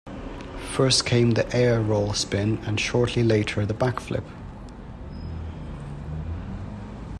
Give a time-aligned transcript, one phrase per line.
[0.73, 4.23] First came the Air Roll Spin and shortly later the Blackflip.